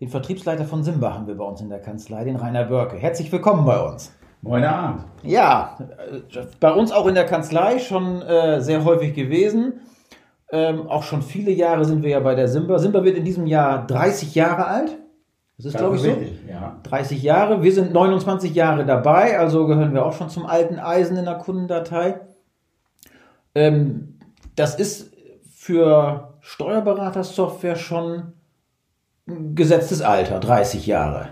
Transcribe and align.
Den 0.00 0.08
Vertriebsleiter 0.08 0.64
von 0.64 0.82
Simba 0.82 1.12
haben 1.12 1.26
wir 1.26 1.36
bei 1.36 1.44
uns 1.44 1.60
in 1.60 1.68
der 1.68 1.78
Kanzlei, 1.78 2.24
den 2.24 2.36
Rainer 2.36 2.64
Börke. 2.64 2.96
Herzlich 2.96 3.30
willkommen 3.30 3.66
bei 3.66 3.78
uns. 3.78 4.10
Moin 4.40 4.64
Abend. 4.64 5.04
Ja, 5.22 5.76
bei 6.58 6.72
uns 6.72 6.90
auch 6.90 7.06
in 7.06 7.14
der 7.14 7.26
Kanzlei 7.26 7.78
schon 7.78 8.22
äh, 8.22 8.62
sehr 8.62 8.82
häufig 8.82 9.12
gewesen. 9.12 9.80
Ähm, 10.50 10.88
auch 10.88 11.02
schon 11.02 11.20
viele 11.20 11.50
Jahre 11.50 11.84
sind 11.84 12.02
wir 12.02 12.08
ja 12.08 12.20
bei 12.20 12.34
der 12.34 12.48
Simba. 12.48 12.78
Simba 12.78 13.04
wird 13.04 13.18
in 13.18 13.26
diesem 13.26 13.46
Jahr 13.46 13.86
30 13.86 14.34
Jahre 14.34 14.66
alt. 14.68 14.96
Das 15.58 15.66
ist, 15.66 15.76
glaube 15.76 15.96
ich, 15.96 16.02
so. 16.02 16.16
Ja. 16.48 16.78
30 16.84 17.22
Jahre. 17.22 17.62
Wir 17.62 17.72
sind 17.74 17.92
29 17.92 18.54
Jahre 18.54 18.86
dabei, 18.86 19.38
also 19.38 19.66
gehören 19.66 19.92
wir 19.92 20.06
auch 20.06 20.14
schon 20.14 20.30
zum 20.30 20.46
alten 20.46 20.78
Eisen 20.78 21.18
in 21.18 21.26
der 21.26 21.36
Kundendatei. 21.36 22.22
Ähm, 23.54 24.18
das 24.56 24.76
ist 24.76 25.12
für 25.54 26.32
Steuerberatersoftware 26.40 27.76
schon 27.76 28.32
gesetztes 29.54 30.02
Alter, 30.02 30.40
30 30.40 30.86
Jahre. 30.86 31.28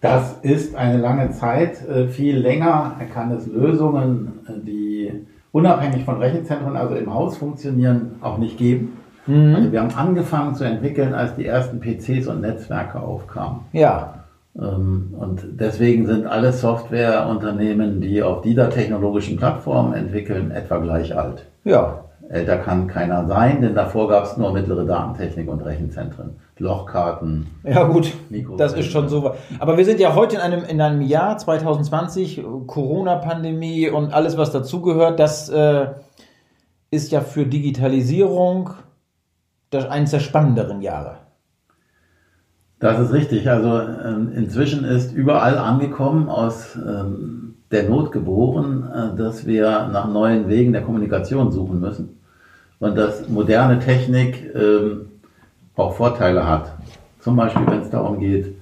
Das 0.00 0.38
ist 0.42 0.74
eine 0.76 0.98
lange 0.98 1.30
Zeit. 1.30 1.86
Äh, 1.86 2.08
viel 2.08 2.38
länger 2.38 2.96
kann 3.12 3.32
es 3.32 3.46
Lösungen, 3.46 4.40
äh, 4.46 4.52
die 4.64 5.26
unabhängig 5.52 6.04
von 6.04 6.18
Rechenzentren, 6.18 6.76
also 6.76 6.94
im 6.94 7.12
Haus 7.12 7.36
funktionieren, 7.36 8.12
auch 8.20 8.38
nicht 8.38 8.56
geben. 8.56 8.96
Mhm. 9.26 9.54
Also 9.54 9.72
wir 9.72 9.80
haben 9.80 9.94
angefangen 9.94 10.54
zu 10.54 10.64
entwickeln, 10.64 11.14
als 11.14 11.34
die 11.36 11.46
ersten 11.46 11.80
PCs 11.80 12.28
und 12.28 12.40
Netzwerke 12.40 13.00
aufkamen. 13.00 13.60
Ja. 13.72 14.14
Ähm, 14.58 15.14
und 15.18 15.42
deswegen 15.52 16.06
sind 16.06 16.26
alle 16.26 16.52
Softwareunternehmen, 16.52 18.00
die 18.00 18.22
auf 18.22 18.40
dieser 18.40 18.70
technologischen 18.70 19.36
Plattform 19.36 19.92
entwickeln, 19.92 20.50
etwa 20.50 20.78
gleich 20.78 21.16
alt. 21.16 21.46
Ja. 21.64 22.04
Älter 22.28 22.58
kann 22.58 22.86
keiner 22.86 23.26
sein, 23.26 23.60
denn 23.60 23.74
davor 23.74 24.08
gab 24.08 24.24
es 24.24 24.36
nur 24.36 24.52
mittlere 24.52 24.84
Datentechnik 24.84 25.48
und 25.48 25.62
Rechenzentren. 25.62 26.36
Lochkarten. 26.60 27.46
Ja 27.64 27.84
gut, 27.84 28.12
das 28.56 28.74
ist 28.74 28.90
schon 28.90 29.08
so. 29.08 29.34
Aber 29.58 29.76
wir 29.76 29.84
sind 29.84 29.98
ja 29.98 30.14
heute 30.14 30.36
in 30.36 30.42
einem, 30.42 30.64
in 30.64 30.80
einem 30.80 31.00
Jahr 31.00 31.38
2020, 31.38 32.44
Corona-Pandemie 32.66 33.88
und 33.88 34.12
alles, 34.12 34.36
was 34.36 34.52
dazugehört. 34.52 35.18
Das 35.18 35.48
äh, 35.48 35.86
ist 36.90 37.10
ja 37.12 37.20
für 37.22 37.46
Digitalisierung 37.46 38.70
das 39.70 39.86
eines 39.86 40.10
der 40.10 40.20
spannenderen 40.20 40.82
Jahre. 40.82 41.18
Das 42.78 42.98
ist 42.98 43.12
richtig. 43.12 43.48
Also 43.48 43.78
ähm, 43.78 44.32
inzwischen 44.34 44.84
ist 44.84 45.12
überall 45.12 45.58
angekommen, 45.58 46.28
aus 46.28 46.76
ähm, 46.76 47.56
der 47.70 47.88
Not 47.88 48.10
geboren, 48.12 48.90
äh, 48.92 49.16
dass 49.16 49.46
wir 49.46 49.88
nach 49.92 50.08
neuen 50.08 50.48
Wegen 50.48 50.72
der 50.72 50.82
Kommunikation 50.82 51.52
suchen 51.52 51.80
müssen. 51.80 52.20
Und 52.78 52.96
dass 52.96 53.28
moderne 53.28 53.78
Technik 53.78 54.54
ähm, 54.54 55.10
auch 55.80 55.94
Vorteile 55.94 56.46
hat. 56.46 56.72
Zum 57.20 57.36
Beispiel, 57.36 57.66
wenn 57.66 57.80
es 57.80 57.90
darum 57.90 58.18
geht, 58.18 58.54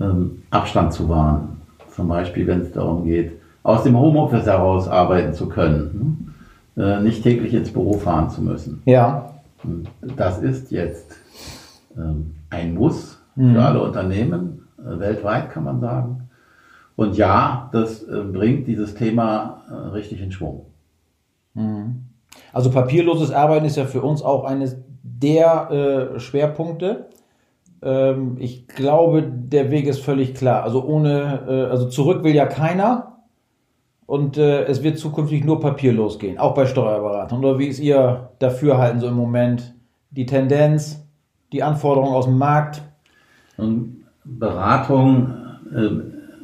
ähm, 0.00 0.42
Abstand 0.50 0.92
zu 0.92 1.08
wahren. 1.08 1.60
Zum 1.94 2.08
Beispiel, 2.08 2.46
wenn 2.46 2.62
es 2.62 2.72
darum 2.72 3.04
geht, 3.04 3.32
aus 3.62 3.82
dem 3.82 3.98
Homeoffice 3.98 4.46
heraus 4.46 4.88
arbeiten 4.88 5.34
zu 5.34 5.48
können. 5.48 6.34
Hm? 6.76 6.82
Äh, 6.82 7.00
nicht 7.02 7.22
täglich 7.22 7.52
ins 7.54 7.72
Büro 7.72 7.94
fahren 7.94 8.30
zu 8.30 8.40
müssen. 8.40 8.82
Ja. 8.86 9.34
Das 10.16 10.38
ist 10.38 10.70
jetzt 10.70 11.16
ähm, 11.96 12.34
ein 12.50 12.74
Muss 12.74 13.18
mhm. 13.34 13.54
für 13.54 13.62
alle 13.62 13.82
Unternehmen, 13.82 14.68
äh, 14.78 14.98
weltweit 15.00 15.50
kann 15.50 15.64
man 15.64 15.80
sagen. 15.80 16.28
Und 16.94 17.16
ja, 17.16 17.68
das 17.72 18.02
äh, 18.04 18.22
bringt 18.22 18.68
dieses 18.68 18.94
Thema 18.94 19.62
richtig 19.92 20.20
in 20.22 20.32
Schwung. 20.32 20.66
Mhm. 21.54 22.07
Also 22.52 22.70
papierloses 22.70 23.30
Arbeiten 23.30 23.66
ist 23.66 23.76
ja 23.76 23.84
für 23.84 24.02
uns 24.02 24.22
auch 24.22 24.44
eines 24.44 24.76
der 25.02 26.14
äh, 26.16 26.20
Schwerpunkte. 26.20 27.08
Ähm, 27.82 28.36
ich 28.38 28.68
glaube, 28.68 29.22
der 29.22 29.70
Weg 29.70 29.86
ist 29.86 30.00
völlig 30.00 30.34
klar. 30.34 30.62
Also 30.62 30.84
ohne, 30.84 31.44
äh, 31.48 31.70
also 31.70 31.88
zurück 31.88 32.24
will 32.24 32.34
ja 32.34 32.46
keiner. 32.46 33.18
Und 34.06 34.38
äh, 34.38 34.64
es 34.64 34.82
wird 34.82 34.98
zukünftig 34.98 35.44
nur 35.44 35.60
papierlos 35.60 36.18
gehen, 36.18 36.38
auch 36.38 36.54
bei 36.54 36.64
Steuerberatern. 36.64 37.44
Oder 37.44 37.58
wie 37.58 37.66
ist 37.66 37.78
Ihr 37.78 38.30
Dafürhalten 38.38 39.00
so 39.00 39.08
im 39.08 39.14
Moment? 39.14 39.74
Die 40.10 40.24
Tendenz, 40.24 41.06
die 41.52 41.62
Anforderungen 41.62 42.14
aus 42.14 42.24
dem 42.24 42.38
Markt? 42.38 42.80
Und 43.58 44.06
Beratung 44.24 45.34
äh, 45.74 45.90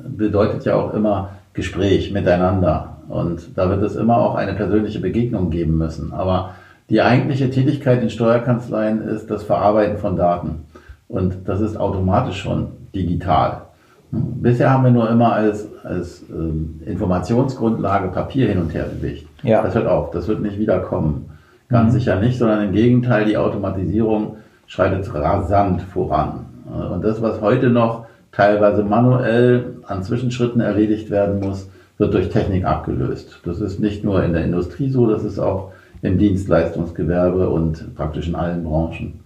bedeutet 0.06 0.66
ja 0.66 0.74
auch 0.74 0.92
immer 0.92 1.30
Gespräch 1.54 2.12
miteinander. 2.12 2.93
Und 3.08 3.56
da 3.56 3.68
wird 3.70 3.82
es 3.82 3.96
immer 3.96 4.18
auch 4.18 4.34
eine 4.34 4.54
persönliche 4.54 5.00
Begegnung 5.00 5.50
geben 5.50 5.76
müssen. 5.78 6.12
Aber 6.12 6.54
die 6.90 7.00
eigentliche 7.00 7.50
Tätigkeit 7.50 8.02
in 8.02 8.10
Steuerkanzleien 8.10 9.02
ist 9.02 9.30
das 9.30 9.42
Verarbeiten 9.42 9.98
von 9.98 10.16
Daten. 10.16 10.66
Und 11.08 11.48
das 11.48 11.60
ist 11.60 11.76
automatisch 11.76 12.42
schon 12.42 12.68
digital. 12.94 13.62
Bisher 14.10 14.70
haben 14.70 14.84
wir 14.84 14.90
nur 14.90 15.10
immer 15.10 15.32
als, 15.32 15.66
als 15.82 16.22
ähm, 16.30 16.80
Informationsgrundlage 16.86 18.08
Papier 18.08 18.48
hin 18.48 18.58
und 18.58 18.72
her 18.72 18.84
bewegt. 18.84 19.26
Ja. 19.42 19.62
Das 19.62 19.74
hört 19.74 19.86
auf, 19.86 20.10
das 20.10 20.28
wird 20.28 20.40
nicht 20.40 20.58
wiederkommen. 20.58 21.30
Ganz 21.68 21.92
mhm. 21.92 21.98
sicher 21.98 22.20
nicht, 22.20 22.38
sondern 22.38 22.64
im 22.64 22.72
Gegenteil, 22.72 23.24
die 23.24 23.36
Automatisierung 23.36 24.36
schreitet 24.66 25.12
rasant 25.14 25.82
voran. 25.82 26.46
Und 26.66 27.04
das, 27.04 27.20
was 27.20 27.40
heute 27.40 27.68
noch 27.70 28.06
teilweise 28.32 28.82
manuell 28.82 29.76
an 29.86 30.02
Zwischenschritten 30.02 30.60
erledigt 30.60 31.10
werden 31.10 31.40
muss, 31.40 31.68
wird 31.98 32.14
durch 32.14 32.28
Technik 32.28 32.64
abgelöst. 32.64 33.40
Das 33.44 33.60
ist 33.60 33.80
nicht 33.80 34.04
nur 34.04 34.22
in 34.24 34.32
der 34.32 34.44
Industrie 34.44 34.90
so, 34.90 35.06
das 35.06 35.24
ist 35.24 35.38
auch 35.38 35.72
im 36.02 36.18
Dienstleistungsgewerbe 36.18 37.48
und 37.48 37.94
praktisch 37.94 38.28
in 38.28 38.34
allen 38.34 38.64
Branchen 38.64 39.20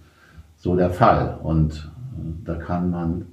so 0.57 0.75
der 0.75 0.89
Fall. 0.89 1.37
Und 1.41 1.91
äh, 2.17 2.45
da 2.45 2.55
kann 2.55 2.89
man 2.91 3.25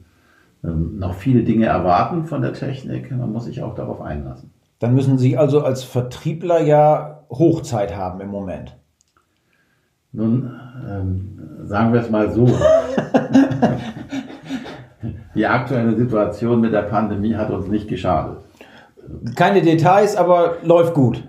ähm, 0.64 0.98
noch 0.98 1.14
viele 1.14 1.42
Dinge 1.42 1.66
erwarten 1.66 2.24
von 2.24 2.42
der 2.42 2.54
Technik. 2.54 3.10
Man 3.10 3.32
muss 3.32 3.44
sich 3.44 3.62
auch 3.62 3.74
darauf 3.74 4.00
einlassen. 4.00 4.50
Dann 4.78 4.94
müssen 4.94 5.18
Sie 5.18 5.36
also 5.36 5.62
als 5.62 5.84
Vertriebler 5.84 6.60
ja 6.62 7.20
Hochzeit 7.30 7.96
haben 7.96 8.20
im 8.20 8.28
Moment. 8.28 8.76
Nun, 10.12 10.50
ähm, 10.88 11.38
sagen 11.64 11.92
wir 11.92 12.00
es 12.00 12.10
mal 12.10 12.30
so. 12.32 12.46
Die 15.34 15.46
aktuelle 15.46 15.94
Situation 15.94 16.60
mit 16.60 16.72
der 16.72 16.82
Pandemie 16.82 17.34
hat 17.34 17.50
uns 17.50 17.68
nicht 17.68 17.88
geschadet. 17.88 18.38
Keine 19.34 19.62
Details, 19.62 20.16
aber 20.16 20.56
läuft 20.62 20.94
gut. 20.94 21.22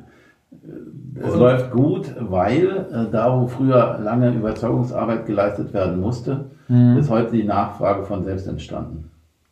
Es 1.20 1.34
und 1.34 1.40
läuft 1.40 1.72
gut, 1.72 2.16
weil 2.20 2.86
äh, 2.92 3.12
da, 3.12 3.40
wo 3.40 3.48
früher 3.48 4.00
lange 4.04 4.32
Überzeugungsarbeit 4.34 5.26
geleistet 5.26 5.74
werden 5.74 6.00
musste, 6.00 6.46
mhm. 6.68 6.98
ist 6.98 7.10
heute 7.10 7.32
die 7.32 7.44
Nachfrage 7.44 8.06
von 8.06 8.24
selbst 8.24 8.48
entstanden. 8.48 9.10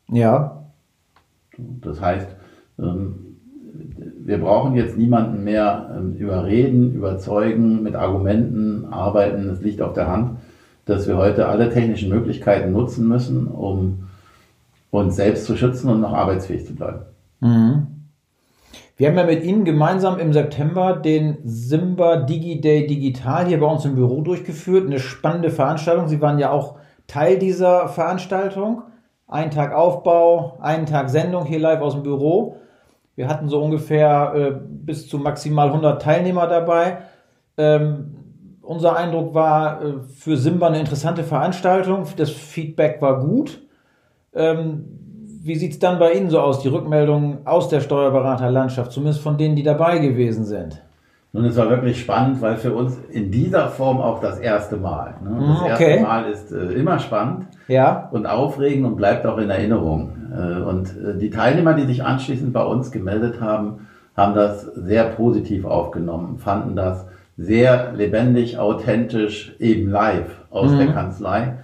Ja. 0.10 0.64
Das 1.58 2.02
heißt, 2.02 2.28
ähm, 2.80 3.38
wir 4.24 4.40
brauchen 4.40 4.76
jetzt 4.76 4.98
niemanden 4.98 5.44
mehr 5.44 5.96
ähm, 5.98 6.14
überreden, 6.16 6.94
überzeugen, 6.94 7.84
mit 7.84 7.96
Argumenten 7.96 8.86
arbeiten. 8.92 9.50
Es 9.50 9.62
liegt 9.62 9.82
auf 9.82 9.94
der 9.94 10.08
Hand, 10.08 10.38
dass 10.86 11.08
wir 11.08 11.18
heute 11.18 11.48
alle 11.48 11.70
technischen 11.70 12.10
Möglichkeiten 12.10 12.72
nutzen 12.72 13.08
müssen, 13.08 13.48
um 13.48 14.08
uns 14.92 15.16
selbst 15.16 15.46
zu 15.46 15.58
schützen 15.58 15.90
und 15.90 16.02
noch 16.02 16.14
arbeitsfähig 16.14 16.66
zu 16.66 16.76
bleiben. 16.76 17.00
Mhm. 17.40 17.88
Wir 18.98 19.10
haben 19.10 19.18
ja 19.18 19.26
mit 19.26 19.44
Ihnen 19.44 19.66
gemeinsam 19.66 20.20
im 20.20 20.32
September 20.32 20.96
den 20.96 21.40
Simba 21.44 22.16
Digi 22.16 22.62
Day 22.62 22.88
Digital 22.88 23.46
hier 23.46 23.60
bei 23.60 23.66
uns 23.66 23.84
im 23.84 23.96
Büro 23.96 24.22
durchgeführt. 24.22 24.86
Eine 24.86 25.00
spannende 25.00 25.50
Veranstaltung. 25.50 26.08
Sie 26.08 26.22
waren 26.22 26.40
ja 26.40 26.52
auch 26.52 26.76
Teil 27.06 27.38
dieser 27.38 27.90
Veranstaltung. 27.90 28.84
Ein 29.28 29.52
Tag 29.52 29.74
Aufbau, 29.74 30.58
einen 30.62 30.86
Tag 30.86 31.10
Sendung 31.10 31.46
hier 31.46 31.60
live 31.60 31.82
aus 31.82 31.94
dem 31.94 32.04
Büro. 32.04 32.56
Wir 33.16 33.28
hatten 33.28 33.50
so 33.50 33.62
ungefähr 33.62 34.34
äh, 34.34 34.52
bis 34.66 35.10
zu 35.10 35.18
maximal 35.18 35.68
100 35.68 36.02
Teilnehmer 36.02 36.48
dabei. 36.48 37.00
Ähm, 37.58 38.16
unser 38.62 38.96
Eindruck 38.96 39.34
war 39.34 39.84
äh, 39.84 39.94
für 40.04 40.38
Simba 40.38 40.68
eine 40.68 40.80
interessante 40.80 41.26
Veranstaltung. 41.26 42.06
Das 42.16 42.30
Feedback 42.30 43.02
war 43.02 43.20
gut. 43.20 43.62
Ähm, 44.34 45.06
wie 45.46 45.56
sieht 45.56 45.74
es 45.74 45.80
dann 45.80 46.00
bei 46.00 46.14
Ihnen 46.14 46.32
so 46.32 46.40
aus, 46.40 46.62
die 46.62 46.70
Rückmeldungen 46.70 47.46
aus 47.46 47.70
der 47.70 47.80
Steuerberaterlandschaft, 47.80 48.92
zumindest 48.92 49.22
von 49.22 49.38
denen, 49.38 49.56
die 49.56 49.62
dabei 49.62 50.00
gewesen 50.00 50.44
sind? 50.44 50.82
Nun, 51.34 51.46
es 51.46 51.56
war 51.56 51.70
wirklich 51.70 52.02
spannend, 52.02 52.42
weil 52.42 52.56
für 52.56 52.74
uns 52.74 52.98
in 53.12 53.30
dieser 53.30 53.68
Form 53.68 54.02
auch 54.02 54.20
das 54.22 54.40
erste 54.40 54.78
Mal. 54.78 55.14
Ne? 55.24 55.38
Das 55.48 55.60
hm, 55.60 55.72
okay. 55.72 55.90
erste 55.92 56.04
Mal 56.04 56.32
ist 56.32 56.52
äh, 56.52 56.74
immer 56.74 56.98
spannend 56.98 57.46
ja. 57.68 58.10
und 58.12 58.26
aufregend 58.26 58.88
und 58.88 58.96
bleibt 58.96 59.28
auch 59.28 59.38
in 59.38 59.52
Erinnerung. 59.52 60.16
Äh, 60.32 60.62
und 60.62 60.88
äh, 60.98 61.16
die 61.20 61.30
Teilnehmer, 61.30 61.74
die 61.74 61.86
sich 61.86 62.04
anschließend 62.04 62.52
bei 62.52 62.64
uns 62.64 62.92
gemeldet 62.92 63.40
haben, 63.40 63.88
haben 64.18 64.34
das 64.34 64.64
sehr 64.64 65.04
positiv 65.10 65.66
aufgenommen, 65.66 66.40
fanden 66.40 66.76
das 66.76 67.06
sehr 67.38 67.92
lebendig, 67.94 68.58
authentisch, 68.58 69.56
eben 69.60 69.92
live 69.92 70.46
aus 70.50 70.72
mhm. 70.72 70.78
der 70.78 70.88
Kanzlei. 70.88 71.58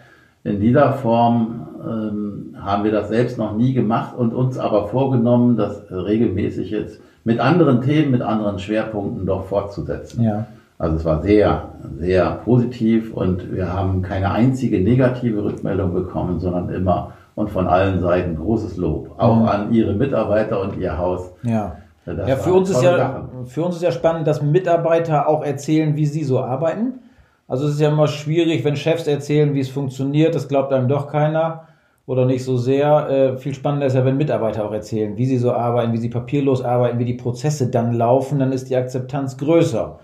In 0.43 0.59
dieser 0.59 0.93
Form 0.93 1.67
ähm, 1.85 2.55
haben 2.59 2.83
wir 2.83 2.91
das 2.91 3.09
selbst 3.09 3.37
noch 3.37 3.55
nie 3.55 3.73
gemacht 3.73 4.15
und 4.17 4.33
uns 4.33 4.57
aber 4.57 4.87
vorgenommen, 4.87 5.57
das 5.57 5.83
regelmäßig 5.91 6.71
jetzt 6.71 6.99
mit 7.23 7.39
anderen 7.39 7.81
Themen, 7.81 8.11
mit 8.11 8.21
anderen 8.21 8.59
Schwerpunkten 8.59 9.25
doch 9.25 9.45
fortzusetzen. 9.45 10.23
Ja. 10.23 10.47
Also 10.77 10.95
es 10.95 11.05
war 11.05 11.21
sehr, 11.21 11.69
sehr 11.99 12.31
positiv 12.43 13.13
und 13.13 13.53
wir 13.53 13.71
haben 13.71 14.01
keine 14.01 14.31
einzige 14.31 14.79
negative 14.79 15.43
Rückmeldung 15.43 15.93
bekommen, 15.93 16.39
sondern 16.39 16.69
immer 16.69 17.13
und 17.35 17.49
von 17.49 17.67
allen 17.67 17.99
Seiten 17.99 18.35
großes 18.35 18.77
Lob. 18.77 19.11
Auch 19.17 19.41
mhm. 19.41 19.45
an 19.45 19.73
Ihre 19.73 19.93
Mitarbeiter 19.93 20.59
und 20.59 20.77
Ihr 20.77 20.97
Haus. 20.97 21.31
Ja. 21.43 21.77
ja, 22.05 22.35
für 22.35 22.53
uns, 22.53 22.71
ist 22.71 22.81
ja 22.81 23.29
für 23.45 23.63
uns 23.63 23.75
ist 23.75 23.83
ja 23.83 23.91
spannend, 23.91 24.25
dass 24.25 24.41
Mitarbeiter 24.41 25.29
auch 25.29 25.43
erzählen, 25.43 25.95
wie 25.95 26.07
sie 26.07 26.23
so 26.23 26.39
arbeiten. 26.39 26.99
Also 27.47 27.67
es 27.67 27.73
ist 27.73 27.81
ja 27.81 27.89
immer 27.89 28.07
schwierig, 28.07 28.63
wenn 28.63 28.75
Chefs 28.75 29.05
erzählen, 29.05 29.53
wie 29.53 29.59
es 29.59 29.69
funktioniert, 29.69 30.33
das 30.33 30.47
glaubt 30.47 30.73
einem 30.73 30.87
doch 30.87 31.09
keiner 31.09 31.67
oder 32.05 32.25
nicht 32.25 32.43
so 32.43 32.57
sehr. 32.57 33.09
Äh, 33.09 33.37
viel 33.37 33.53
spannender 33.53 33.87
ist 33.87 33.95
ja, 33.95 34.05
wenn 34.05 34.17
Mitarbeiter 34.17 34.65
auch 34.65 34.71
erzählen, 34.71 35.17
wie 35.17 35.25
sie 35.25 35.37
so 35.37 35.51
arbeiten, 35.53 35.93
wie 35.93 35.97
sie 35.97 36.09
papierlos 36.09 36.63
arbeiten, 36.63 36.99
wie 36.99 37.05
die 37.05 37.13
Prozesse 37.13 37.69
dann 37.69 37.93
laufen, 37.93 38.39
dann 38.39 38.51
ist 38.51 38.69
die 38.69 38.75
Akzeptanz 38.75 39.37
größer. 39.37 39.99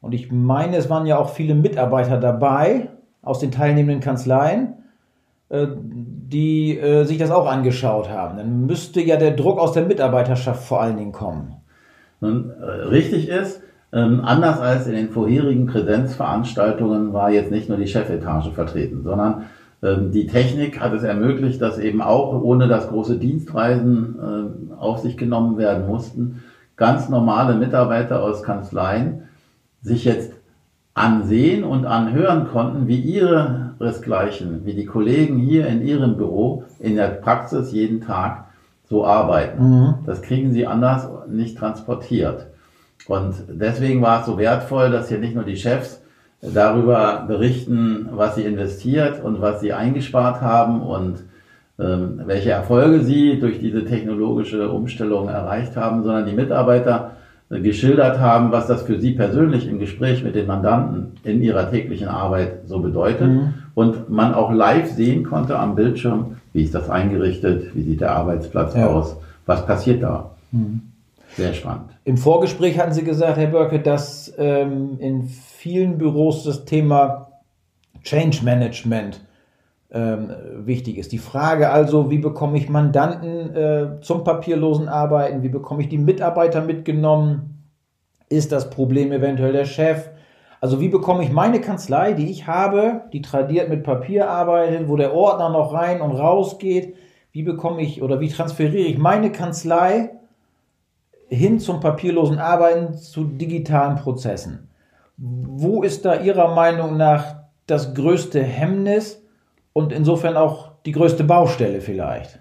Und 0.00 0.12
ich 0.12 0.30
meine, 0.30 0.76
es 0.76 0.90
waren 0.90 1.06
ja 1.06 1.18
auch 1.18 1.30
viele 1.30 1.54
Mitarbeiter 1.54 2.18
dabei 2.18 2.88
aus 3.22 3.38
den 3.38 3.50
teilnehmenden 3.50 4.00
Kanzleien, 4.00 4.74
äh, 5.48 5.66
die 5.76 6.78
äh, 6.78 7.04
sich 7.04 7.18
das 7.18 7.30
auch 7.30 7.50
angeschaut 7.50 8.10
haben. 8.10 8.36
Dann 8.36 8.66
müsste 8.66 9.00
ja 9.00 9.16
der 9.16 9.32
Druck 9.32 9.58
aus 9.58 9.72
der 9.72 9.84
Mitarbeiterschaft 9.84 10.64
vor 10.64 10.82
allen 10.82 10.96
Dingen 10.96 11.12
kommen. 11.12 11.56
Äh, 12.20 12.26
richtig 12.26 13.28
ist, 13.28 13.62
ähm, 13.92 14.22
anders 14.24 14.60
als 14.60 14.86
in 14.86 14.94
den 14.94 15.10
vorherigen 15.10 15.66
Präsenzveranstaltungen 15.66 17.12
war 17.12 17.30
jetzt 17.30 17.50
nicht 17.50 17.68
nur 17.68 17.78
die 17.78 17.86
Chefetage 17.86 18.50
vertreten, 18.50 19.02
sondern 19.04 19.44
die 19.84 20.26
Technik 20.26 20.80
hat 20.80 20.92
es 20.94 21.02
ermöglicht, 21.02 21.60
dass 21.60 21.78
eben 21.78 22.00
auch 22.00 22.40
ohne 22.40 22.68
dass 22.68 22.88
große 22.88 23.18
Dienstreisen 23.18 24.16
äh, 24.18 24.74
auf 24.76 24.98
sich 24.98 25.16
genommen 25.16 25.58
werden 25.58 25.86
mussten, 25.86 26.42
ganz 26.76 27.08
normale 27.08 27.54
Mitarbeiter 27.54 28.22
aus 28.22 28.42
Kanzleien 28.42 29.24
sich 29.82 30.04
jetzt 30.04 30.32
ansehen 30.94 31.64
und 31.64 31.84
anhören 31.84 32.48
konnten, 32.48 32.86
wie 32.86 33.00
ihresgleichen, 33.00 34.64
wie 34.64 34.74
die 34.74 34.86
Kollegen 34.86 35.38
hier 35.38 35.66
in 35.66 35.82
ihrem 35.82 36.16
Büro 36.16 36.64
in 36.78 36.96
der 36.96 37.08
Praxis 37.08 37.72
jeden 37.72 38.00
Tag 38.00 38.46
so 38.88 39.04
arbeiten. 39.04 39.80
Mhm. 39.80 39.94
Das 40.06 40.22
kriegen 40.22 40.52
sie 40.52 40.66
anders 40.66 41.08
nicht 41.28 41.58
transportiert. 41.58 42.46
Und 43.06 43.34
deswegen 43.48 44.00
war 44.02 44.20
es 44.20 44.26
so 44.26 44.38
wertvoll, 44.38 44.90
dass 44.90 45.08
hier 45.08 45.18
nicht 45.18 45.34
nur 45.34 45.44
die 45.44 45.56
Chefs 45.56 46.00
darüber 46.52 47.24
berichten, 47.26 48.08
was 48.12 48.34
sie 48.34 48.42
investiert 48.42 49.22
und 49.22 49.40
was 49.40 49.60
sie 49.60 49.72
eingespart 49.72 50.40
haben 50.40 50.82
und 50.82 51.24
ähm, 51.78 52.20
welche 52.26 52.50
Erfolge 52.50 53.00
sie 53.00 53.40
durch 53.40 53.58
diese 53.58 53.84
technologische 53.84 54.68
Umstellung 54.70 55.28
erreicht 55.28 55.76
haben, 55.76 56.04
sondern 56.04 56.26
die 56.26 56.32
Mitarbeiter 56.32 57.12
äh, 57.50 57.60
geschildert 57.60 58.20
haben, 58.20 58.52
was 58.52 58.66
das 58.66 58.82
für 58.82 59.00
sie 59.00 59.12
persönlich 59.12 59.68
im 59.68 59.78
Gespräch 59.78 60.22
mit 60.22 60.34
den 60.34 60.46
Mandanten 60.46 61.12
in 61.24 61.42
ihrer 61.42 61.70
täglichen 61.70 62.08
Arbeit 62.08 62.66
so 62.66 62.78
bedeutet 62.78 63.28
mhm. 63.28 63.54
und 63.74 64.08
man 64.08 64.34
auch 64.34 64.52
live 64.52 64.92
sehen 64.92 65.24
konnte 65.24 65.58
am 65.58 65.74
Bildschirm, 65.74 66.36
wie 66.52 66.62
ist 66.62 66.74
das 66.74 66.90
eingerichtet, 66.90 67.74
wie 67.74 67.82
sieht 67.82 68.00
der 68.00 68.12
Arbeitsplatz 68.12 68.74
ja. 68.74 68.86
aus, 68.86 69.16
was 69.46 69.66
passiert 69.66 70.02
da. 70.02 70.30
Mhm. 70.52 70.82
Sehr 71.36 71.54
spannend. 71.54 71.90
Im 72.04 72.16
Vorgespräch 72.16 72.78
hatten 72.78 72.92
Sie 72.92 73.02
gesagt, 73.02 73.38
Herr 73.38 73.48
Börke, 73.48 73.80
dass 73.80 74.32
ähm, 74.38 74.98
in 75.00 75.28
vielen 75.64 75.96
Büros 75.96 76.44
das 76.44 76.66
Thema 76.66 77.40
Change 78.02 78.44
Management 78.44 79.24
ähm, 79.90 80.28
wichtig 80.58 80.98
ist. 80.98 81.10
Die 81.10 81.16
Frage 81.16 81.70
also, 81.70 82.10
wie 82.10 82.18
bekomme 82.18 82.58
ich 82.58 82.68
Mandanten 82.68 83.56
äh, 83.56 84.00
zum 84.02 84.24
papierlosen 84.24 84.90
Arbeiten, 84.90 85.42
wie 85.42 85.48
bekomme 85.48 85.80
ich 85.80 85.88
die 85.88 85.96
Mitarbeiter 85.96 86.60
mitgenommen? 86.60 87.64
Ist 88.28 88.52
das 88.52 88.68
Problem 88.68 89.10
eventuell 89.10 89.54
der 89.54 89.64
Chef? 89.64 90.10
Also 90.60 90.82
wie 90.82 90.90
bekomme 90.90 91.24
ich 91.24 91.32
meine 91.32 91.62
Kanzlei, 91.62 92.12
die 92.12 92.30
ich 92.30 92.46
habe, 92.46 93.00
die 93.14 93.22
tradiert 93.22 93.70
mit 93.70 93.84
Papier 93.84 94.28
arbeitet, 94.28 94.86
wo 94.86 94.96
der 94.96 95.14
Ordner 95.14 95.48
noch 95.48 95.72
rein 95.72 96.02
und 96.02 96.12
raus 96.12 96.58
geht, 96.58 96.94
wie 97.32 97.42
bekomme 97.42 97.80
ich 97.80 98.02
oder 98.02 98.20
wie 98.20 98.28
transferiere 98.28 98.86
ich 98.86 98.98
meine 98.98 99.32
Kanzlei 99.32 100.10
hin 101.28 101.58
zum 101.58 101.80
papierlosen 101.80 102.38
Arbeiten, 102.38 102.92
zu 102.92 103.24
digitalen 103.24 103.96
Prozessen. 103.96 104.68
Wo 105.16 105.82
ist 105.82 106.04
da 106.04 106.20
Ihrer 106.20 106.54
Meinung 106.54 106.96
nach 106.96 107.36
das 107.66 107.94
größte 107.94 108.42
Hemmnis 108.42 109.22
und 109.72 109.92
insofern 109.92 110.36
auch 110.36 110.72
die 110.84 110.92
größte 110.92 111.24
Baustelle 111.24 111.80
vielleicht? 111.80 112.40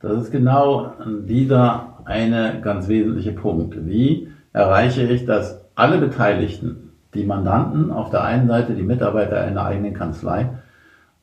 Das 0.00 0.22
ist 0.22 0.30
genau 0.30 0.92
dieser 1.26 1.98
eine 2.04 2.60
ganz 2.60 2.88
wesentliche 2.88 3.32
Punkt. 3.32 3.86
Wie 3.86 4.28
erreiche 4.52 5.02
ich, 5.02 5.24
dass 5.24 5.64
alle 5.74 5.98
Beteiligten, 5.98 6.92
die 7.14 7.24
Mandanten 7.24 7.90
auf 7.90 8.10
der 8.10 8.24
einen 8.24 8.48
Seite, 8.48 8.74
die 8.74 8.82
Mitarbeiter 8.82 9.46
in 9.46 9.54
der 9.54 9.64
eigenen 9.64 9.94
Kanzlei, 9.94 10.50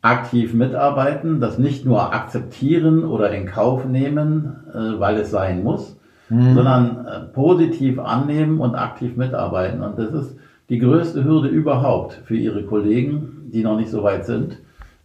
aktiv 0.01 0.53
mitarbeiten, 0.53 1.39
das 1.39 1.59
nicht 1.59 1.85
nur 1.85 2.13
akzeptieren 2.13 3.03
oder 3.03 3.31
in 3.31 3.45
Kauf 3.45 3.85
nehmen, 3.85 4.55
äh, 4.73 4.99
weil 4.99 5.17
es 5.17 5.29
sein 5.29 5.63
muss, 5.63 5.99
mhm. 6.29 6.55
sondern 6.55 7.05
äh, 7.05 7.19
positiv 7.33 7.99
annehmen 7.99 8.59
und 8.59 8.73
aktiv 8.73 9.15
mitarbeiten. 9.15 9.83
Und 9.83 9.99
das 9.99 10.11
ist 10.11 10.37
die 10.71 10.79
größte 10.79 11.25
Hürde 11.25 11.49
überhaupt 11.49 12.21
für 12.23 12.37
ihre 12.37 12.63
Kollegen, 12.63 13.49
die 13.51 13.61
noch 13.61 13.75
nicht 13.75 13.91
so 13.91 14.03
weit 14.03 14.25
sind. 14.25 14.57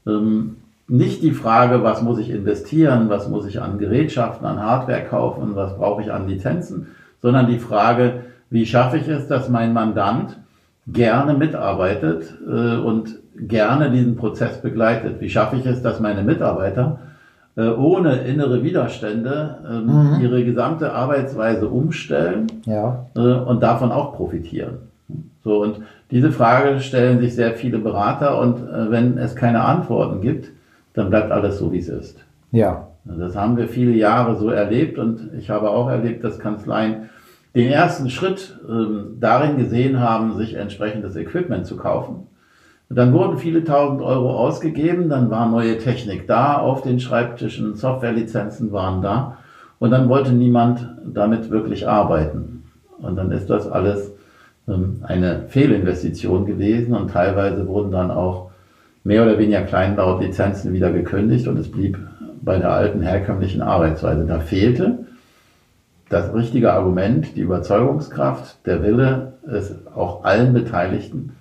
Ähm, 0.07 0.59
nicht 0.87 1.25
die 1.25 1.33
Frage, 1.33 1.83
was 1.83 2.03
muss 2.03 2.21
ich 2.21 2.31
investieren, 2.31 3.09
was 3.09 3.29
muss 3.29 3.47
ich 3.47 3.61
an 3.61 3.77
Gerätschaften, 3.77 4.47
an 4.47 4.63
Hardware 4.63 5.03
kaufen, 5.03 5.57
was 5.57 5.77
brauche 5.77 6.03
ich 6.03 6.13
an 6.13 6.29
Lizenzen, 6.29 6.87
sondern 7.21 7.49
die 7.49 7.59
Frage, 7.59 8.23
wie 8.49 8.65
schaffe 8.65 8.99
ich 8.99 9.09
es, 9.09 9.27
dass 9.27 9.49
mein 9.49 9.73
Mandant 9.73 10.39
gerne 10.87 11.35
mitarbeitet 11.35 12.33
äh, 12.47 12.77
und 12.77 13.17
gerne 13.37 13.91
diesen 13.91 14.15
Prozess 14.15 14.63
begleitet? 14.63 15.21
Wie 15.21 15.29
schaffe 15.29 15.57
ich 15.57 15.67
es, 15.67 15.83
dass 15.83 15.99
meine 15.99 16.23
Mitarbeiter 16.23 17.01
äh, 17.57 17.71
ohne 17.71 18.19
innere 18.19 18.63
Widerstände 18.63 19.57
ähm, 19.69 19.87
mhm. 19.87 20.21
ihre 20.21 20.45
gesamte 20.45 20.93
Arbeitsweise 20.93 21.67
umstellen 21.69 22.47
ja. 22.67 23.07
äh, 23.17 23.21
und 23.21 23.65
davon 23.65 23.91
auch 23.91 24.15
profitieren. 24.15 24.79
So, 25.45 25.63
und 25.63 25.83
diese 26.11 26.33
Frage 26.33 26.81
stellen 26.81 27.21
sich 27.21 27.35
sehr 27.35 27.55
viele 27.55 27.79
Berater 27.79 28.41
und 28.41 28.59
äh, 28.59 28.91
wenn 28.91 29.19
es 29.19 29.37
keine 29.37 29.63
Antworten 29.63 30.21
gibt, 30.21 30.51
dann 30.95 31.11
bleibt 31.11 31.31
alles 31.31 31.59
so, 31.59 31.73
wie 31.73 31.79
es 31.79 31.89
ist. 31.89 32.25
Ja. 32.53 32.89
Das 33.05 33.37
haben 33.37 33.57
wir 33.57 33.69
viele 33.69 33.93
Jahre 33.93 34.37
so 34.37 34.51
erlebt 34.51 34.99
und 34.99 35.31
ich 35.39 35.49
habe 35.49 35.71
auch 35.71 35.89
erlebt, 35.89 36.25
dass 36.25 36.41
Kanzleien 36.41 37.11
den 37.55 37.71
ersten 37.71 38.11
Schritt 38.11 38.59
ähm, 38.69 39.19
darin 39.21 39.57
gesehen 39.57 40.01
haben, 40.01 40.37
sich 40.37 40.55
entsprechendes 40.55 41.15
Equipment 41.15 41.67
zu 41.67 41.77
kaufen 41.77 42.27
dann 42.89 43.13
wurden 43.13 43.39
viele 43.39 43.65
tausend 43.65 44.01
Euro 44.01 44.37
ausgegeben, 44.37 45.09
dann 45.09 45.31
war 45.31 45.49
neue 45.49 45.79
Technik 45.79 46.29
da 46.29 46.59
auf 46.59 46.83
den 46.83 47.01
Schreibtischen, 47.01 47.75
Softwarelizenzen 47.75 48.71
waren 48.71 49.03
da 49.03 49.39
und 49.81 49.91
dann 49.91 50.09
wollte 50.09 50.33
niemand 50.33 50.89
damit 51.05 51.51
wirklich 51.51 51.89
arbeiten. 51.89 52.65
Und 52.99 53.17
dann 53.17 53.33
ist 53.33 53.51
das 53.51 53.69
alles 53.69 54.13
eine 54.67 55.45
Fehlinvestition 55.49 56.45
gewesen 56.45 56.95
und 56.95 57.11
teilweise 57.11 57.67
wurden 57.69 57.93
dann 57.93 58.11
auch 58.11 58.51
mehr 59.05 59.23
oder 59.23 59.39
weniger 59.39 59.63
kleinlaut 59.63 60.21
Lizenzen 60.21 60.73
wieder 60.73 60.91
gekündigt 60.93 61.47
und 61.47 61.59
es 61.59 61.71
blieb 61.71 61.99
bei 62.43 62.59
der 62.59 62.73
alten 62.73 63.03
herkömmlichen 63.03 63.63
Arbeitsweise. 63.63 64.27
Da 64.27 64.41
fehlte 64.41 65.07
das 66.09 66.35
richtige 66.35 66.73
Argument, 66.73 67.37
die 67.37 67.41
Überzeugungskraft, 67.41 68.67
der 68.67 68.83
Wille, 68.83 69.35
es 69.49 69.75
auch 69.95 70.25
allen 70.25 70.53
Beteiligten 70.53 71.33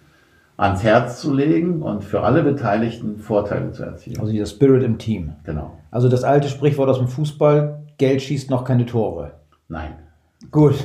ans 0.58 0.84
Herz 0.84 1.20
zu 1.20 1.34
legen 1.34 1.82
und 1.82 2.04
für 2.04 2.22
alle 2.22 2.44
Beteiligten 2.44 3.18
Vorteile 3.18 3.72
zu 3.72 3.84
erzielen. 3.84 4.20
Also 4.20 4.32
dieser 4.32 4.46
Spirit 4.46 4.84
im 4.84 4.98
Team. 4.98 5.34
Genau. 5.44 5.78
Also 5.92 6.08
das 6.10 6.24
alte 6.24 6.48
Sprichwort 6.48 6.90
aus 6.90 7.00
dem 7.00 7.08
Fußball, 7.08 7.84
Geld 7.98 8.22
schießt 8.22 8.50
noch 8.50 8.64
keine 8.64 8.86
Tore. 8.86 9.32
Nein. 9.68 9.96
Gut. 10.52 10.76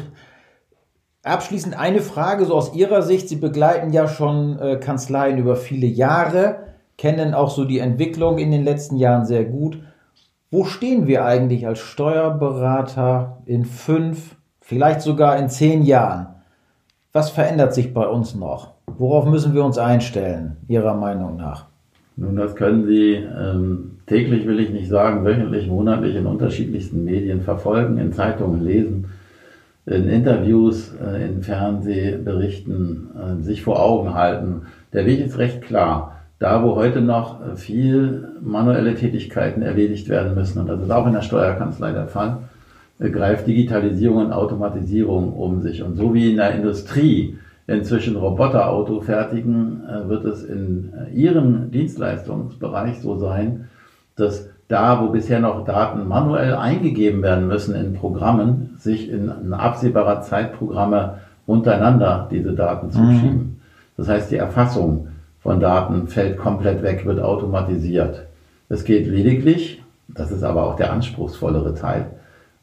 Abschließend 1.23 1.79
eine 1.79 2.01
Frage, 2.01 2.47
so 2.47 2.55
aus 2.55 2.75
Ihrer 2.75 3.03
Sicht. 3.03 3.29
Sie 3.29 3.37
begleiten 3.37 3.93
ja 3.93 4.09
schon 4.09 4.59
äh, 4.59 4.77
Kanzleien 4.77 5.37
über 5.37 5.57
viele 5.57 5.87
Jahre, 5.87 6.61
kennen 6.97 7.35
auch 7.35 7.51
so 7.51 7.67
die 7.67 7.79
Entwicklung 7.79 8.39
in 8.39 8.51
den 8.51 8.65
letzten 8.65 8.97
Jahren 8.97 9.27
sehr 9.27 9.45
gut. 9.45 9.79
Wo 10.51 10.65
stehen 10.65 11.07
wir 11.07 11.25
eigentlich 11.25 11.67
als 11.67 11.79
Steuerberater 11.79 13.43
in 13.45 13.67
fünf, 13.67 14.37
vielleicht 14.61 15.03
sogar 15.03 15.39
in 15.39 15.51
zehn 15.51 15.83
Jahren? 15.83 16.29
Was 17.13 17.29
verändert 17.31 17.75
sich 17.75 17.93
bei 17.93 18.07
uns 18.07 18.35
noch? 18.35 18.73
Worauf 18.87 19.27
müssen 19.27 19.55
wir 19.55 19.65
uns 19.65 19.79
einstellen, 19.79 20.57
Ihrer 20.69 20.95
Meinung 20.95 21.37
nach? 21.37 21.67
Nun, 22.17 22.37
das 22.37 22.55
können 22.57 22.87
Sie 22.87 23.13
ähm, 23.13 23.99
täglich, 24.07 24.47
will 24.47 24.59
ich 24.59 24.71
nicht 24.71 24.89
sagen, 24.89 25.25
wöchentlich, 25.25 25.69
monatlich 25.69 26.17
in 26.17 26.27
unterschiedlichsten 26.27 27.05
Medien 27.05 27.43
verfolgen, 27.43 27.99
in 27.99 28.13
Zeitungen 28.13 28.63
lesen, 28.65 29.07
in 29.87 30.09
Interviews, 30.09 30.93
äh, 30.95 31.27
in 31.27 31.43
Fernsehberichten, 31.43 33.09
äh, 33.17 33.43
sich 33.43 33.63
vor 33.63 33.83
Augen 33.83 34.15
halten. 34.15 34.63
Der 34.93 35.07
Weg 35.07 35.21
ist 35.21 35.39
recht 35.39 35.63
klar. 35.63 36.17
Da, 36.39 36.63
wo 36.63 36.75
heute 36.75 37.03
noch 37.03 37.57
viel 37.57 38.29
manuelle 38.41 38.95
Tätigkeiten 38.95 39.61
erledigt 39.61 40.09
werden 40.09 40.35
müssen, 40.35 40.59
und 40.61 40.69
das 40.69 40.81
ist 40.81 40.91
auch 40.91 41.07
in 41.07 41.13
der 41.13 41.21
Steuerkanzlei 41.21 41.93
der 41.93 42.07
Fall, 42.07 42.39
äh, 42.99 43.11
greift 43.11 43.47
Digitalisierung 43.47 44.27
und 44.27 44.33
Automatisierung 44.33 45.35
um 45.35 45.61
sich. 45.61 45.83
Und 45.83 45.97
so 45.97 46.15
wie 46.15 46.31
in 46.31 46.37
der 46.37 46.55
Industrie 46.55 47.37
inzwischen 47.67 48.17
Roboterauto 48.17 49.01
fertigen, 49.01 49.83
wird 50.09 50.25
es 50.25 50.43
in 50.43 50.93
Ihrem 51.15 51.71
Dienstleistungsbereich 51.71 53.01
so 53.01 53.17
sein, 53.17 53.69
dass 54.17 54.49
da, 54.71 55.01
wo 55.01 55.09
bisher 55.09 55.41
noch 55.41 55.65
Daten 55.65 56.07
manuell 56.07 56.55
eingegeben 56.55 57.23
werden 57.23 57.49
müssen 57.49 57.75
in 57.75 57.95
Programmen, 57.95 58.77
sich 58.79 59.11
in, 59.11 59.53
absehbarer 59.53 60.23
Zeit 60.23 60.57
Programme 60.57 61.19
untereinander 61.45 62.29
diese 62.31 62.53
Daten 62.53 62.93
zuschieben. 62.93 63.39
Mhm. 63.39 63.57
Das 63.97 64.09
heißt, 64.09 64.31
die 64.31 64.37
Erfassung 64.37 65.09
von 65.41 65.59
Daten 65.59 66.07
fällt 66.07 66.39
komplett 66.39 66.83
weg, 66.83 67.05
wird 67.05 67.21
automatisiert. 67.21 68.27
Es 68.69 68.85
geht 68.85 69.09
lediglich, 69.09 69.83
das 70.07 70.31
ist 70.31 70.45
aber 70.45 70.65
auch 70.65 70.77
der 70.77 70.93
anspruchsvollere 70.93 71.75
Teil, 71.75 72.07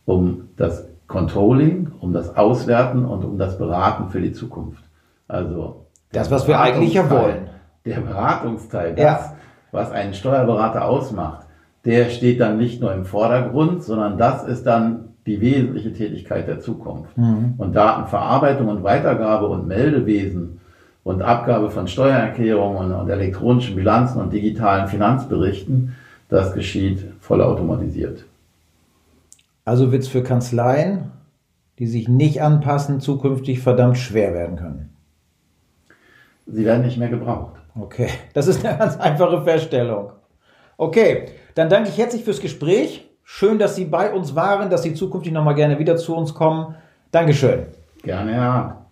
um 0.06 0.48
das 0.56 0.88
Controlling, 1.08 1.92
um 2.00 2.14
das 2.14 2.38
Auswerten 2.38 3.04
und 3.04 3.26
um 3.26 3.38
das 3.38 3.58
Beraten 3.58 4.10
für 4.10 4.22
die 4.22 4.32
Zukunft. 4.32 4.82
Also 5.28 5.88
das, 6.14 6.32
was 6.32 6.48
wir 6.48 6.60
eigentlich 6.60 6.94
ja 6.94 7.10
wollen. 7.10 7.50
Der 7.86 8.00
Beratungsteil, 8.00 8.96
das, 8.96 9.26
ja. 9.26 9.36
was 9.72 9.92
einen 9.92 10.14
Steuerberater 10.14 10.86
ausmacht, 10.86 11.47
der 11.88 12.10
steht 12.10 12.42
dann 12.42 12.58
nicht 12.58 12.82
nur 12.82 12.94
im 12.94 13.06
Vordergrund, 13.06 13.82
sondern 13.82 14.18
das 14.18 14.44
ist 14.44 14.66
dann 14.68 15.16
die 15.26 15.40
wesentliche 15.40 15.94
Tätigkeit 15.94 16.46
der 16.46 16.60
Zukunft. 16.60 17.18
Mhm. 17.18 17.54
Und 17.58 17.78
Datenverarbeitung 17.78 18.68
und 18.68 18.84
Weitergabe 18.84 19.48
und 19.48 19.68
Meldewesen 19.68 20.60
und 21.06 21.22
Abgabe 21.22 21.72
von 21.72 21.88
Steuererklärungen 21.88 22.92
und 22.92 23.10
elektronischen 23.10 23.78
Bilanzen 23.78 24.20
und 24.20 24.34
digitalen 24.34 24.90
Finanzberichten, 24.90 25.96
das 26.28 26.54
geschieht 26.54 27.06
vollautomatisiert. 27.22 28.26
Also 29.64 29.94
wird 29.94 30.04
es 30.04 30.10
für 30.10 30.24
Kanzleien, 30.24 31.12
die 31.80 31.88
sich 31.88 32.10
nicht 32.10 32.42
anpassen, 32.42 33.00
zukünftig 33.00 33.62
verdammt 33.62 33.98
schwer 33.98 34.34
werden 34.34 34.58
können. 34.58 34.90
Sie 36.48 36.66
werden 36.66 36.84
nicht 36.84 36.98
mehr 36.98 37.10
gebraucht. 37.10 37.54
Okay, 37.80 38.10
das 38.34 38.48
ist 38.48 38.66
eine 38.66 38.78
ganz 38.78 38.98
einfache 38.98 39.42
Feststellung. 39.44 40.12
Okay, 40.78 41.26
dann 41.56 41.70
danke 41.70 41.90
ich 41.90 41.98
herzlich 41.98 42.24
fürs 42.24 42.40
Gespräch. 42.40 43.10
Schön, 43.24 43.60
dass 43.60 43.76
Sie 43.76 43.86
bei 43.86 44.14
uns 44.14 44.36
waren, 44.36 44.70
dass 44.70 44.84
Sie 44.84 44.94
zukünftig 44.94 45.34
nochmal 45.34 45.56
gerne 45.56 45.80
wieder 45.80 45.98
zu 45.98 46.16
uns 46.16 46.34
kommen. 46.34 46.76
Dankeschön. 47.12 47.66
Gerne, 48.04 48.32
ja. 48.32 48.87